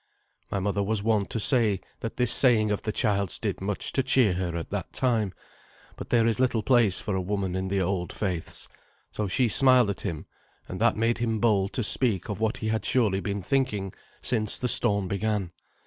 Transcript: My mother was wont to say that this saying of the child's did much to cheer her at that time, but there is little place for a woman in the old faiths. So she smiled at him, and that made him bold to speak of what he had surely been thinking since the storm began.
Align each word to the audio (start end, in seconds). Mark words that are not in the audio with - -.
My 0.49 0.57
mother 0.59 0.81
was 0.81 1.03
wont 1.03 1.29
to 1.29 1.39
say 1.39 1.79
that 1.99 2.17
this 2.17 2.31
saying 2.33 2.71
of 2.71 2.81
the 2.81 2.91
child's 2.91 3.37
did 3.37 3.61
much 3.61 3.91
to 3.91 4.01
cheer 4.01 4.33
her 4.33 4.55
at 4.57 4.71
that 4.71 4.93
time, 4.93 5.31
but 5.95 6.09
there 6.09 6.25
is 6.25 6.39
little 6.39 6.63
place 6.63 6.99
for 6.99 7.15
a 7.15 7.21
woman 7.21 7.55
in 7.55 7.67
the 7.67 7.81
old 7.81 8.11
faiths. 8.11 8.67
So 9.11 9.27
she 9.27 9.47
smiled 9.47 9.91
at 9.91 10.01
him, 10.01 10.25
and 10.67 10.81
that 10.81 10.97
made 10.97 11.19
him 11.19 11.39
bold 11.39 11.73
to 11.73 11.83
speak 11.83 12.29
of 12.29 12.39
what 12.39 12.57
he 12.57 12.69
had 12.69 12.83
surely 12.83 13.19
been 13.19 13.43
thinking 13.43 13.93
since 14.23 14.57
the 14.57 14.67
storm 14.67 15.07
began. 15.07 15.51